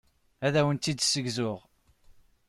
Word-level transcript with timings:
Ad 0.45 0.53
awent-tt-id-ssegzuɣ. 0.59 1.59